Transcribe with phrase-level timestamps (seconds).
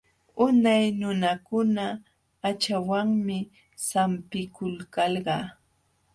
[0.43, 1.85] Unay nunakuna
[2.41, 3.37] haćhawanmi
[3.87, 5.35] sampikulkalqa.